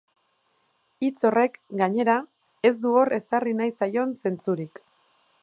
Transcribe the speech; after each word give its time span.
Hitz 1.07 1.25
horrek, 1.29 1.59
gainera, 1.81 2.15
ez 2.71 2.73
du 2.87 2.95
hor 3.03 3.15
ezarri 3.19 3.55
nahi 3.61 3.77
zaion 3.83 4.19
zentzurik. 4.25 4.83